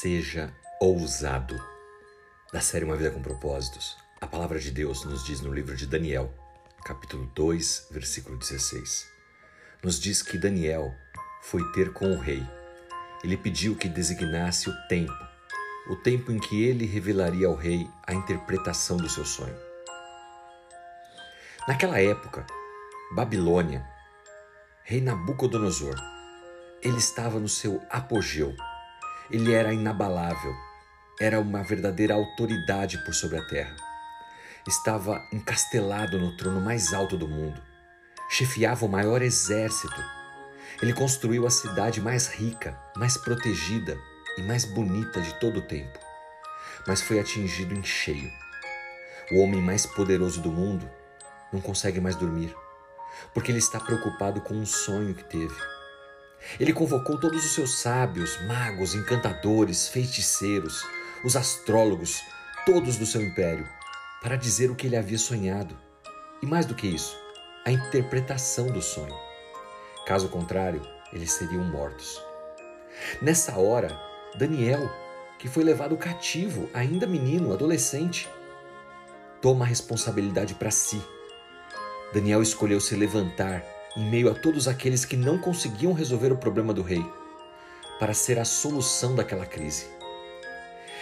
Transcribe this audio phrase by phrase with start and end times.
[0.00, 1.60] Seja ousado.
[2.52, 5.88] Da série Uma Vida com Propósitos, a palavra de Deus nos diz no livro de
[5.88, 6.32] Daniel,
[6.84, 9.08] capítulo 2, versículo 16.
[9.82, 10.94] Nos diz que Daniel
[11.42, 12.46] foi ter com o rei.
[13.24, 15.12] Ele pediu que designasse o tempo,
[15.90, 19.58] o tempo em que ele revelaria ao rei a interpretação do seu sonho.
[21.66, 22.46] Naquela época,
[23.16, 23.84] Babilônia,
[24.84, 25.96] rei Nabucodonosor,
[26.84, 28.54] ele estava no seu apogeu
[29.30, 30.56] ele era inabalável,
[31.20, 33.76] era uma verdadeira autoridade por sobre a terra.
[34.66, 37.60] Estava encastelado no trono mais alto do mundo,
[38.30, 40.02] chefiava o maior exército.
[40.80, 43.98] Ele construiu a cidade mais rica, mais protegida
[44.38, 45.98] e mais bonita de todo o tempo.
[46.86, 48.30] Mas foi atingido em cheio.
[49.32, 50.88] O homem mais poderoso do mundo
[51.52, 52.54] não consegue mais dormir,
[53.34, 55.77] porque ele está preocupado com um sonho que teve
[56.58, 60.84] ele convocou todos os seus sábios, magos, encantadores, feiticeiros,
[61.24, 62.22] os astrólogos,
[62.64, 63.66] todos do seu império,
[64.22, 65.76] para dizer o que ele havia sonhado.
[66.42, 67.18] E mais do que isso,
[67.64, 69.14] a interpretação do sonho.
[70.06, 70.80] Caso contrário,
[71.12, 72.22] eles seriam mortos.
[73.20, 73.98] Nessa hora,
[74.36, 74.88] Daniel,
[75.38, 78.28] que foi levado cativo, ainda menino, adolescente,
[79.40, 81.00] toma a responsabilidade para si.
[82.12, 83.62] Daniel escolheu se levantar
[83.98, 87.04] em meio a todos aqueles que não conseguiam resolver o problema do rei,
[87.98, 89.86] para ser a solução daquela crise.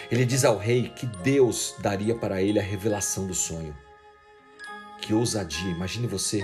[0.09, 3.77] Ele diz ao rei que Deus daria para ele a revelação do sonho.
[4.99, 6.43] Que ousadia, imagine você,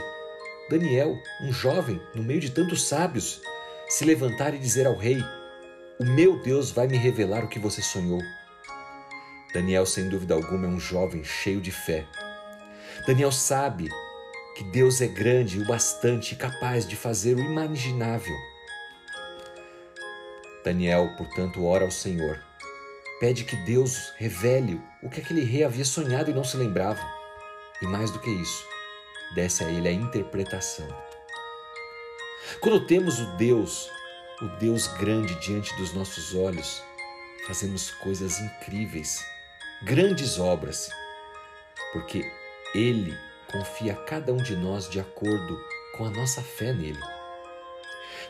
[0.69, 3.41] Daniel, um jovem, no meio de tantos sábios,
[3.89, 5.23] se levantar e dizer ao rei:
[5.99, 8.21] O meu Deus vai me revelar o que você sonhou.
[9.53, 12.05] Daniel, sem dúvida alguma, é um jovem cheio de fé.
[13.07, 13.89] Daniel sabe
[14.55, 18.35] que Deus é grande o bastante capaz de fazer o imaginável.
[20.63, 22.39] Daniel, portanto, ora ao Senhor.
[23.19, 27.01] Pede que Deus revele o que aquele rei havia sonhado e não se lembrava.
[27.81, 28.65] E mais do que isso,
[29.35, 30.87] desse a ele a interpretação.
[32.61, 33.89] Quando temos o Deus,
[34.42, 36.81] o Deus grande diante dos nossos olhos,
[37.47, 39.25] fazemos coisas incríveis,
[39.83, 40.89] grandes obras,
[41.92, 42.23] porque
[42.73, 43.17] Ele
[43.53, 45.64] confia a cada um de nós de acordo
[45.95, 46.99] com a nossa fé nele.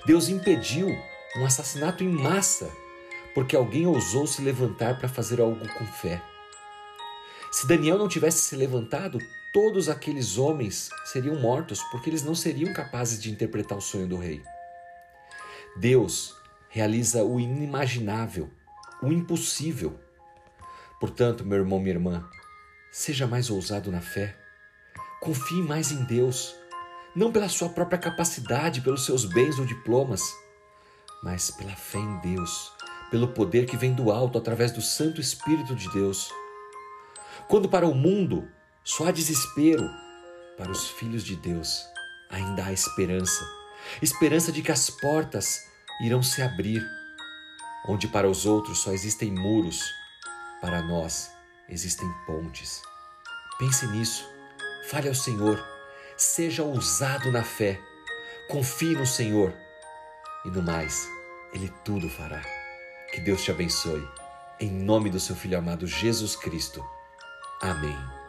[0.06, 0.90] Deus impediu
[1.38, 2.70] um assassinato em massa
[3.34, 6.22] porque alguém ousou se levantar para fazer algo com fé.
[7.50, 9.18] Se Daniel não tivesse se levantado,
[9.54, 14.18] todos aqueles homens seriam mortos porque eles não seriam capazes de interpretar o sonho do
[14.18, 14.44] rei.
[15.78, 16.36] Deus
[16.68, 18.52] realiza o inimaginável,
[19.02, 19.98] o impossível.
[21.00, 22.30] Portanto, meu irmão, minha irmã,
[22.92, 24.43] seja mais ousado na fé
[25.24, 26.54] Confie mais em Deus,
[27.16, 30.22] não pela sua própria capacidade, pelos seus bens ou diplomas,
[31.24, 32.72] mas pela fé em Deus,
[33.10, 36.30] pelo poder que vem do alto através do Santo Espírito de Deus.
[37.48, 38.50] Quando para o mundo
[38.84, 39.90] só há desespero,
[40.58, 41.86] para os filhos de Deus
[42.30, 43.44] ainda há esperança
[44.02, 45.68] esperança de que as portas
[46.02, 46.84] irão se abrir.
[47.88, 49.84] Onde para os outros só existem muros,
[50.62, 51.32] para nós
[51.68, 52.82] existem pontes.
[53.60, 54.33] Pense nisso.
[54.84, 55.64] Fale ao Senhor,
[56.18, 57.80] seja ousado na fé,
[58.50, 59.54] confie no Senhor
[60.46, 61.08] e no mais,
[61.54, 62.42] Ele tudo fará.
[63.12, 64.06] Que Deus te abençoe.
[64.60, 66.84] Em nome do seu Filho amado Jesus Cristo.
[67.62, 68.23] Amém.